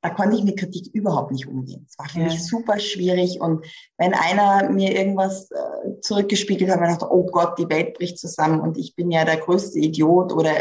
Da 0.06 0.12
konnte 0.12 0.38
ich 0.38 0.44
mit 0.44 0.60
Kritik 0.60 0.94
überhaupt 0.94 1.32
nicht 1.32 1.48
umgehen. 1.48 1.88
Es 1.90 1.98
war 1.98 2.08
für 2.08 2.20
ja. 2.20 2.26
mich 2.26 2.46
super 2.46 2.80
schwierig. 2.80 3.42
Und 3.42 3.66
wenn 3.98 4.14
einer 4.14 4.70
mir 4.70 4.96
irgendwas 4.96 5.50
äh, 5.50 6.00
zurückgespiegelt 6.02 6.70
hat, 6.70 6.78
habe 6.78 6.92
ich 6.92 6.94
gedacht, 6.94 7.12
oh 7.12 7.26
Gott, 7.26 7.58
die 7.58 7.68
Welt 7.70 7.96
bricht 7.96 8.20
zusammen 8.20 8.60
und 8.60 8.78
ich 8.78 8.96
bin 8.96 9.10
ja 9.10 9.26
der 9.26 9.38
größte 9.38 9.80
Idiot 9.80 10.32
oder 10.32 10.52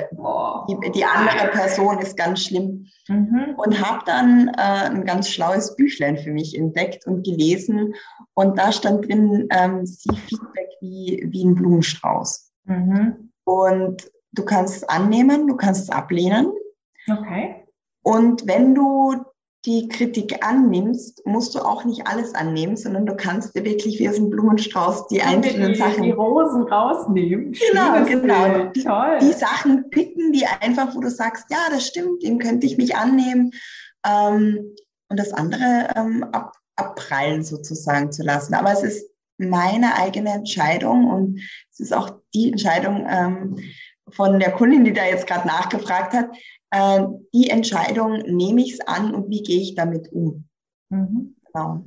die, 0.69 0.93
die, 0.93 1.05
andere 1.05 1.49
Person 1.53 1.99
ist 1.99 2.17
ganz 2.17 2.45
schlimm. 2.45 2.87
Mhm. 3.09 3.55
Und 3.57 3.87
habe 3.87 4.03
dann 4.07 4.49
äh, 4.49 4.89
ein 4.91 5.05
ganz 5.05 5.29
schlaues 5.29 5.77
Büchlein 5.77 6.17
für 6.17 6.33
mich 6.33 6.57
entdeckt 6.57 7.07
und 7.07 7.25
gelesen. 7.25 7.95
Und 8.33 8.59
da 8.59 8.73
stand 8.73 9.07
drin, 9.07 9.47
ähm, 9.51 9.85
sie 9.85 10.17
Feedback 10.27 10.71
wie, 10.81 11.27
wie 11.29 11.45
ein 11.45 11.55
Blumenstrauß. 11.55 12.51
Mhm. 12.65 13.31
Und 13.45 14.11
Du 14.35 14.45
kannst 14.45 14.77
es 14.77 14.85
annehmen, 14.85 15.47
du 15.47 15.57
kannst 15.57 15.85
es 15.85 15.91
ablehnen. 15.91 16.53
Okay. 17.09 17.65
Und 18.03 18.47
wenn 18.47 18.75
du 18.75 19.15
die 19.67 19.89
Kritik 19.89 20.45
annimmst, 20.45 21.25
musst 21.25 21.55
du 21.55 21.61
auch 21.61 21.85
nicht 21.85 22.07
alles 22.07 22.35
annehmen, 22.35 22.77
sondern 22.77 23.07
du 23.07 23.17
kannst 23.17 23.57
dir 23.57 23.65
wirklich 23.65 23.99
wie 23.99 24.09
aus 24.09 24.17
einem 24.17 24.31
Blumenstrauß 24.31 25.09
die 25.09 25.23
einzelnen 25.23 25.73
die, 25.73 25.79
Sachen. 25.79 26.03
Die 26.03 26.11
Rosen 26.11 26.65
rausnehmen. 26.65 27.53
Genau, 27.71 28.05
genau. 28.05 28.67
Die, 28.73 28.85
Toll. 28.85 29.19
die 29.23 29.33
Sachen 29.33 29.89
picken, 29.89 30.33
die 30.33 30.45
einfach, 30.47 30.95
wo 30.95 31.01
du 31.01 31.11
sagst, 31.11 31.47
ja, 31.51 31.59
das 31.71 31.87
stimmt, 31.87 32.23
dem 32.23 32.39
könnte 32.39 32.67
ich 32.67 32.77
mich 32.77 32.95
annehmen. 32.95 33.53
Ähm, 34.07 34.75
und 35.09 35.19
das 35.19 35.33
andere 35.33 35.89
ähm, 35.97 36.25
ab, 36.33 36.53
abprallen 36.77 37.43
sozusagen 37.43 38.13
zu 38.13 38.23
lassen. 38.23 38.53
Aber 38.55 38.73
es 38.73 38.83
ist 38.83 39.11
meine 39.39 39.97
eigene 39.97 40.31
Entscheidung 40.31 41.09
und 41.09 41.41
es 41.73 41.81
ist 41.81 41.95
auch 41.95 42.11
die 42.35 42.51
Entscheidung, 42.51 43.07
ähm, 43.09 43.57
von 44.11 44.39
der 44.39 44.53
Kundin, 44.53 44.85
die 44.85 44.93
da 44.93 45.05
jetzt 45.05 45.27
gerade 45.27 45.47
nachgefragt 45.47 46.13
hat, 46.13 46.29
äh, 46.75 47.07
die 47.33 47.51
Entscheidung, 47.51 48.19
nehme 48.23 48.63
ich 48.63 48.75
es 48.75 48.81
an 48.81 49.15
und 49.15 49.31
wie 49.31 49.43
gehe 49.43 49.61
ich 49.61 49.75
damit 49.75 50.13
um? 50.13 50.49
Mhm. 50.91 51.37
Genau. 51.47 51.85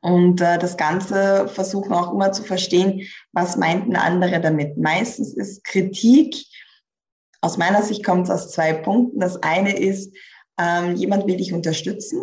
Und 0.00 0.40
äh, 0.42 0.58
das 0.58 0.76
Ganze 0.76 1.48
versuchen 1.48 1.94
auch 1.94 2.12
immer 2.12 2.32
zu 2.32 2.42
verstehen, 2.42 3.02
was 3.32 3.56
meinten 3.56 3.96
andere 3.96 4.40
damit. 4.40 4.76
Meistens 4.76 5.34
ist 5.34 5.64
Kritik, 5.64 6.36
aus 7.40 7.56
meiner 7.56 7.82
Sicht 7.82 8.04
kommt 8.04 8.24
es 8.24 8.30
aus 8.30 8.50
zwei 8.50 8.74
Punkten. 8.74 9.20
Das 9.20 9.42
eine 9.42 9.74
ist, 9.74 10.14
ähm, 10.58 10.96
jemand 10.96 11.26
will 11.26 11.38
dich 11.38 11.54
unterstützen, 11.54 12.22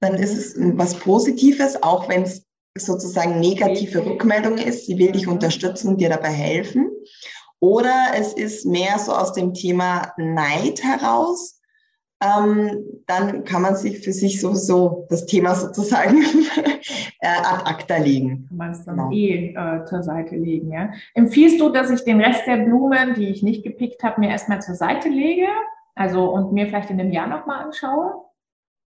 dann 0.00 0.14
ist 0.14 0.36
es 0.36 0.54
was 0.56 0.94
Positives, 0.94 1.82
auch 1.82 2.08
wenn 2.08 2.22
es 2.22 2.46
sozusagen 2.78 3.40
negative 3.40 4.06
Rückmeldung 4.06 4.58
ist. 4.58 4.86
Sie 4.86 4.98
will 4.98 5.10
dich 5.10 5.26
unterstützen 5.26 5.88
und 5.88 6.00
dir 6.00 6.08
dabei 6.08 6.30
helfen. 6.30 6.90
Oder 7.64 8.08
es 8.14 8.34
ist 8.34 8.66
mehr 8.66 8.98
so 8.98 9.12
aus 9.12 9.32
dem 9.32 9.54
Thema 9.54 10.12
Neid 10.18 10.84
heraus. 10.84 11.62
Ähm, 12.22 12.84
dann 13.06 13.44
kann 13.44 13.62
man 13.62 13.74
sich 13.74 14.04
für 14.04 14.12
sich 14.12 14.38
sowieso 14.38 15.06
das 15.08 15.24
Thema 15.24 15.54
sozusagen 15.54 16.18
äh, 17.20 17.26
ad 17.26 17.64
acta 17.64 17.96
legen. 17.96 18.44
Kann 18.48 18.56
man 18.58 18.70
es 18.72 18.84
dann 18.84 18.96
genau. 18.96 19.10
eh 19.12 19.54
äh, 19.54 19.84
zur 19.86 20.02
Seite 20.02 20.36
legen. 20.36 20.72
Ja? 20.72 20.90
Empfiehlst 21.14 21.58
du, 21.58 21.70
dass 21.70 21.88
ich 21.88 22.04
den 22.04 22.20
Rest 22.20 22.46
der 22.46 22.58
Blumen, 22.58 23.14
die 23.14 23.30
ich 23.30 23.42
nicht 23.42 23.64
gepickt 23.64 24.02
habe, 24.02 24.20
mir 24.20 24.28
erstmal 24.28 24.60
zur 24.60 24.74
Seite 24.74 25.08
lege? 25.08 25.46
Also 25.94 26.22
und 26.30 26.52
mir 26.52 26.66
vielleicht 26.66 26.90
in 26.90 27.00
einem 27.00 27.12
Jahr 27.12 27.28
nochmal 27.28 27.64
anschaue? 27.64 28.12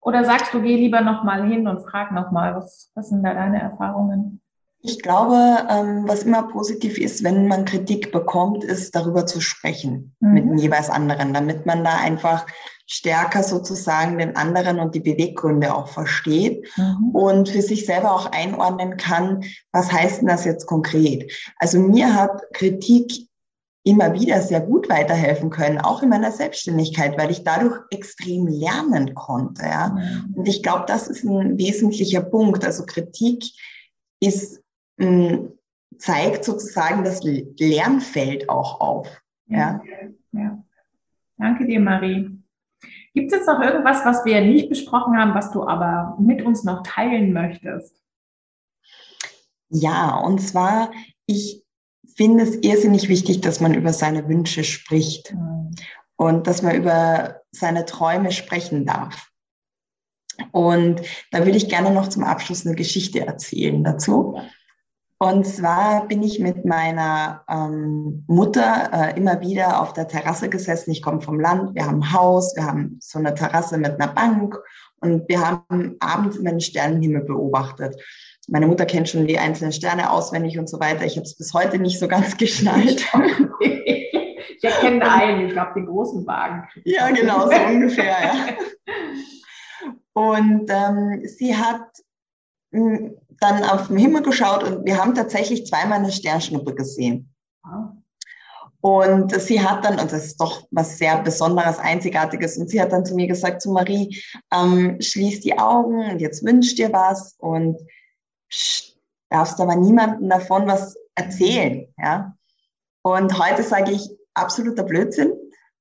Oder 0.02 0.23
sagst 0.25 0.52
du, 0.52 0.61
geh 0.61 0.76
lieber 0.76 1.00
nochmal 1.00 1.49
hin 1.49 1.66
und 1.66 1.80
frag 1.80 2.12
nochmal, 2.12 2.54
was, 2.54 2.92
was 2.95 3.09
sind 3.09 3.23
da 3.23 3.33
deine 3.33 3.59
Erfahrungen? 3.59 4.42
Ich 4.87 5.02
glaube, 5.02 5.66
ähm, 5.69 6.05
was 6.07 6.23
immer 6.23 6.45
positiv 6.45 6.97
ist, 6.97 7.25
wenn 7.25 7.49
man 7.49 7.64
Kritik 7.64 8.12
bekommt, 8.12 8.62
ist 8.62 8.95
darüber 8.95 9.26
zu 9.26 9.40
sprechen 9.40 10.14
mhm. 10.21 10.33
mit 10.33 10.45
dem 10.45 10.59
jeweils 10.59 10.90
anderen, 10.90 11.35
damit 11.35 11.66
man 11.66 11.83
da 11.83 11.97
einfach 11.97 12.47
stärker 12.87 13.43
sozusagen 13.43 14.19
den 14.19 14.37
anderen 14.37 14.78
und 14.78 14.95
die 14.95 15.00
Beweggründe 15.00 15.75
auch 15.75 15.88
versteht 15.88 16.69
mhm. 16.76 17.11
und 17.12 17.49
für 17.49 17.62
sich 17.62 17.85
selber 17.85 18.12
auch 18.12 18.31
einordnen 18.31 18.97
kann, 18.97 19.43
was 19.73 19.90
heißt 19.90 20.21
denn 20.21 20.28
das 20.28 20.45
jetzt 20.45 20.66
konkret? 20.66 21.33
Also 21.59 21.81
mir 21.81 22.14
hat 22.14 22.40
Kritik 22.52 23.26
immer 23.83 24.12
wieder 24.14 24.40
sehr 24.40 24.61
gut 24.61 24.88
weiterhelfen 24.88 25.50
können, 25.50 25.78
auch 25.78 26.02
in 26.02 26.09
meiner 26.09 26.33
Selbstständigkeit, 26.33 27.19
weil 27.19 27.31
ich 27.31 27.45
dadurch 27.45 27.76
extrem 27.90 28.47
lernen 28.47 29.14
konnte. 29.14 29.62
Ja? 29.62 29.88
Mhm. 29.88 30.35
Und 30.35 30.49
ich 30.49 30.62
glaube, 30.62 30.85
das 30.87 31.09
ist 31.09 31.25
ein 31.25 31.59
wesentlicher 31.59 32.21
Punkt. 32.21 32.64
Also 32.64 32.85
Kritik 32.85 33.45
ist 34.21 34.61
zeigt 35.98 36.44
sozusagen 36.44 37.04
das 37.04 37.22
Lernfeld 37.22 38.48
auch 38.48 38.80
auf. 38.80 39.22
Ja. 39.46 39.80
ja. 40.32 40.62
Danke 41.38 41.66
dir, 41.66 41.80
Marie. 41.80 42.30
Gibt 43.14 43.32
es 43.32 43.38
jetzt 43.38 43.46
noch 43.46 43.60
irgendwas, 43.60 44.04
was 44.04 44.24
wir 44.24 44.40
nicht 44.42 44.68
besprochen 44.68 45.16
haben, 45.16 45.34
was 45.34 45.50
du 45.50 45.66
aber 45.66 46.16
mit 46.20 46.42
uns 46.42 46.64
noch 46.64 46.82
teilen 46.82 47.32
möchtest? 47.32 47.94
Ja, 49.68 50.16
und 50.18 50.38
zwar, 50.38 50.90
ich 51.26 51.64
finde 52.14 52.44
es 52.44 52.56
irrsinnig 52.56 53.08
wichtig, 53.08 53.40
dass 53.40 53.60
man 53.60 53.74
über 53.74 53.92
seine 53.92 54.28
Wünsche 54.28 54.64
spricht 54.64 55.34
mhm. 55.34 55.70
und 56.16 56.46
dass 56.46 56.62
man 56.62 56.76
über 56.76 57.40
seine 57.52 57.84
Träume 57.84 58.32
sprechen 58.32 58.86
darf. 58.86 59.30
Und 60.52 61.00
da 61.30 61.44
würde 61.44 61.56
ich 61.56 61.68
gerne 61.68 61.90
noch 61.90 62.08
zum 62.08 62.24
Abschluss 62.24 62.66
eine 62.66 62.76
Geschichte 62.76 63.26
erzählen 63.26 63.82
dazu. 63.82 64.38
Und 65.18 65.46
zwar 65.46 66.06
bin 66.08 66.23
ich 66.23 66.40
mit 66.40 66.66
meiner 66.66 67.42
ähm, 67.49 68.25
Mutter 68.26 68.90
äh, 68.92 69.18
immer 69.18 69.40
wieder 69.40 69.80
auf 69.80 69.94
der 69.94 70.08
Terrasse 70.08 70.50
gesessen. 70.50 70.90
Ich 70.90 71.00
komme 71.00 71.23
vom 71.23 71.40
Land, 71.40 71.75
wir 71.75 71.87
haben 71.87 72.02
ein 72.02 72.12
Haus, 72.12 72.54
wir 72.54 72.66
haben 72.66 72.99
so 73.00 73.18
eine 73.18 73.35
Terrasse 73.35 73.78
mit 73.78 73.99
einer 73.99 74.12
Bank 74.12 74.58
und 75.00 75.26
wir 75.28 75.40
haben 75.40 75.96
abends 76.00 76.37
immer 76.37 76.50
den 76.50 76.61
Sternenhimmel 76.61 77.23
beobachtet. 77.23 77.96
Meine 78.49 78.66
Mutter 78.66 78.85
kennt 78.85 79.08
schon 79.08 79.26
die 79.26 79.38
einzelnen 79.38 79.73
Sterne 79.73 80.11
auswendig 80.11 80.58
und 80.58 80.68
so 80.68 80.78
weiter. 80.80 81.06
Ich 81.06 81.16
habe 81.16 81.25
es 81.25 81.37
bis 81.37 81.54
heute 81.54 81.78
nicht 81.78 81.99
so 81.99 82.08
ganz 82.08 82.37
geschnallt. 82.37 83.06
ich 83.61 84.64
erkenne 84.64 85.11
einen, 85.11 85.46
ich 85.46 85.52
glaube 85.52 85.73
den 85.76 85.87
großen 85.87 86.26
Wagen. 86.26 86.68
Ja, 86.85 87.11
genau, 87.11 87.46
so 87.46 87.56
ungefähr, 87.56 88.04
ja. 88.04 88.35
Und 90.12 90.70
ähm, 90.70 91.23
sie 91.26 91.56
hat 91.56 91.88
dann 93.40 93.64
auf 93.64 93.88
den 93.88 93.99
Himmel 93.99 94.23
geschaut 94.23 94.62
und 94.62 94.85
wir 94.85 94.99
haben 94.99 95.14
tatsächlich 95.14 95.66
zweimal 95.66 95.99
eine 95.99 96.12
Sternschnuppe 96.12 96.75
gesehen. 96.75 97.33
Und 98.81 99.40
sie 99.40 99.61
hat 99.61 99.85
dann, 99.85 99.99
und 99.99 100.12
das 100.12 100.26
ist 100.26 100.40
doch 100.40 100.66
was 100.71 100.99
sehr 100.99 101.21
Besonderes, 101.23 101.78
Einzigartiges, 101.78 102.57
und 102.57 102.71
sie 102.71 102.81
hat 102.81 102.93
dann 102.93 103.05
zu 103.05 103.14
mir 103.14 103.26
gesagt, 103.26 103.62
zu 103.62 103.73
Marie, 103.73 104.23
ähm, 104.55 105.00
schließ 105.00 105.40
die 105.40 105.59
Augen 105.59 106.11
und 106.11 106.21
jetzt 106.21 106.45
wünsch 106.45 106.75
dir 106.76 106.93
was 106.93 107.35
und 107.38 107.78
darfst 109.28 109.61
aber 109.61 109.75
niemandem 109.75 110.28
davon 110.28 110.66
was 110.66 110.97
erzählen. 111.16 111.93
Ja? 111.99 112.37
Und 113.02 113.38
heute 113.38 113.62
sage 113.62 113.93
ich, 113.93 114.09
absoluter 114.35 114.85
Blödsinn. 114.85 115.33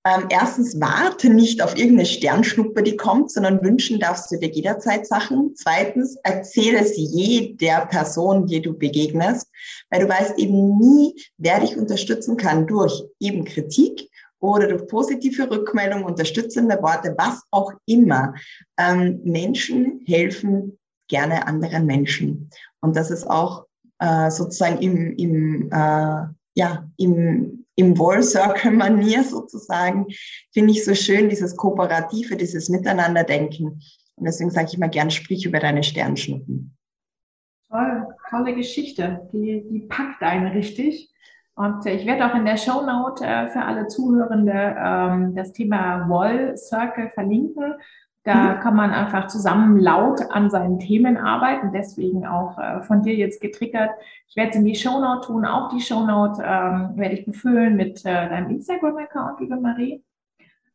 Ähm, 0.05 0.27
erstens, 0.29 0.79
warte 0.79 1.29
nicht 1.29 1.63
auf 1.63 1.75
irgendeine 1.75 2.05
Sternschnuppe, 2.05 2.83
die 2.83 2.95
kommt, 2.95 3.31
sondern 3.31 3.63
wünschen 3.63 3.99
darfst 3.99 4.31
du 4.31 4.37
dir 4.37 4.49
jederzeit 4.49 5.07
Sachen. 5.07 5.55
Zweitens, 5.55 6.15
erzähle 6.23 6.81
es 6.81 6.93
jeder 6.95 7.87
Person, 7.87 8.45
die 8.45 8.61
du 8.61 8.77
begegnest, 8.77 9.49
weil 9.89 10.01
du 10.01 10.09
weißt 10.09 10.37
eben 10.37 10.77
nie, 10.77 11.15
wer 11.37 11.59
dich 11.59 11.75
unterstützen 11.75 12.37
kann 12.37 12.67
durch 12.67 13.03
eben 13.19 13.45
Kritik 13.45 14.07
oder 14.39 14.67
durch 14.67 14.87
positive 14.87 15.49
Rückmeldungen, 15.49 16.05
unterstützende 16.05 16.79
Worte, 16.83 17.15
was 17.17 17.41
auch 17.49 17.73
immer. 17.87 18.35
Ähm, 18.77 19.21
Menschen 19.23 20.01
helfen 20.05 20.77
gerne 21.07 21.47
anderen 21.47 21.87
Menschen. 21.87 22.51
Und 22.79 22.95
das 22.95 23.09
ist 23.09 23.27
auch 23.27 23.65
äh, 23.97 24.29
sozusagen 24.29 24.77
im, 24.83 25.15
im, 25.15 25.71
äh, 25.71 26.25
ja, 26.53 26.87
im 26.97 27.64
im 27.75 27.97
Wall 27.97 28.23
Circle 28.23 28.71
Manier 28.71 29.23
sozusagen, 29.23 30.07
finde 30.53 30.71
ich 30.71 30.85
so 30.85 30.93
schön, 30.95 31.29
dieses 31.29 31.55
Kooperative, 31.55 32.35
dieses 32.35 32.69
Miteinanderdenken. 32.69 33.81
Und 34.15 34.25
deswegen 34.25 34.49
sage 34.49 34.69
ich 34.71 34.77
mal 34.77 34.89
gern, 34.89 35.11
sprich 35.11 35.45
über 35.45 35.59
deine 35.59 35.83
Sternschnuppen. 35.83 36.75
Toll, 37.69 38.07
tolle 38.29 38.55
Geschichte. 38.55 39.27
Die, 39.33 39.65
die 39.69 39.79
packt 39.81 40.21
einen 40.23 40.47
richtig. 40.47 41.11
Und 41.55 41.85
ich 41.85 42.05
werde 42.05 42.29
auch 42.29 42.35
in 42.35 42.45
der 42.45 42.57
Show 42.57 42.81
Note 42.81 43.25
äh, 43.25 43.47
für 43.47 43.61
alle 43.61 43.87
Zuhörende 43.87 44.75
ähm, 44.77 45.35
das 45.35 45.53
Thema 45.53 46.07
Wall 46.09 46.57
Circle 46.57 47.11
verlinken. 47.13 47.75
Da 48.25 48.55
kann 48.55 48.75
man 48.75 48.89
einfach 48.89 49.27
zusammen 49.27 49.79
laut 49.79 50.19
an 50.31 50.49
seinen 50.49 50.79
Themen 50.79 51.15
arbeiten. 51.15 51.71
Deswegen 51.71 52.25
auch 52.25 52.57
äh, 52.57 52.81
von 52.81 53.03
dir 53.03 53.13
jetzt 53.13 53.39
getriggert. 53.39 53.91
Ich 54.27 54.35
werde 54.35 54.49
es 54.49 54.55
in 54.55 54.65
die 54.65 54.73
Shownote 54.73 55.27
tun. 55.27 55.45
Auch 55.45 55.69
die 55.69 55.79
Shownote 55.79 56.41
ähm, 56.43 56.93
werde 56.95 57.13
ich 57.13 57.25
befüllen 57.25 57.75
mit 57.75 58.03
äh, 58.03 58.27
deinem 58.27 58.49
Instagram-Account, 58.49 59.41
liebe 59.41 59.57
Marie. 59.57 60.03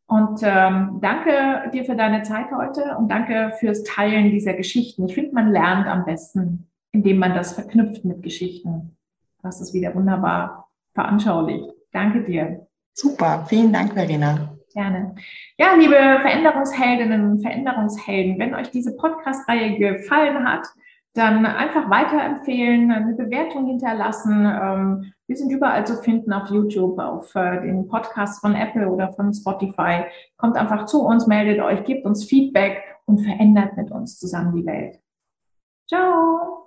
Und 0.06 0.40
ähm, 0.44 0.98
danke 1.00 1.70
dir 1.72 1.84
für 1.84 1.96
deine 1.96 2.22
Zeit 2.22 2.46
heute 2.56 2.96
und 2.96 3.08
danke 3.10 3.52
fürs 3.58 3.82
Teilen 3.82 4.30
dieser 4.30 4.54
Geschichten. 4.54 5.06
Ich 5.06 5.14
finde, 5.14 5.34
man 5.34 5.50
lernt 5.50 5.88
am 5.88 6.04
besten, 6.04 6.68
indem 6.92 7.18
man 7.18 7.34
das 7.34 7.54
verknüpft 7.54 8.04
mit 8.04 8.22
Geschichten. 8.22 8.96
Das 9.42 9.60
ist 9.60 9.74
wieder 9.74 9.92
wunderbar 9.96 10.68
veranschaulicht. 10.94 11.68
Danke 11.92 12.22
dir. 12.22 12.66
Super, 12.92 13.44
vielen 13.48 13.72
Dank, 13.72 13.94
Verena. 13.94 14.49
Gerne. 14.72 15.16
Ja, 15.58 15.74
liebe 15.74 15.94
Veränderungsheldinnen 15.94 17.28
und 17.28 17.42
Veränderungshelden, 17.42 18.38
wenn 18.38 18.54
euch 18.54 18.70
diese 18.70 18.96
Podcast-Reihe 18.96 19.76
gefallen 19.76 20.48
hat, 20.48 20.68
dann 21.14 21.44
einfach 21.44 21.90
weiterempfehlen, 21.90 22.92
eine 22.92 23.14
Bewertung 23.14 23.66
hinterlassen. 23.66 24.46
Ähm, 24.46 25.12
wir 25.26 25.36
sind 25.36 25.50
überall 25.50 25.84
zu 25.86 25.96
finden 25.96 26.32
auf 26.32 26.50
YouTube, 26.50 27.00
auf 27.00 27.34
äh, 27.34 27.62
den 27.62 27.88
Podcasts 27.88 28.38
von 28.38 28.54
Apple 28.54 28.88
oder 28.88 29.12
von 29.12 29.34
Spotify. 29.34 30.04
Kommt 30.36 30.56
einfach 30.56 30.86
zu 30.86 31.04
uns, 31.04 31.26
meldet 31.26 31.60
euch, 31.60 31.84
gebt 31.84 32.06
uns 32.06 32.24
Feedback 32.24 32.80
und 33.06 33.18
verändert 33.18 33.76
mit 33.76 33.90
uns 33.90 34.18
zusammen 34.20 34.54
die 34.54 34.66
Welt. 34.66 35.00
Ciao! 35.88 36.59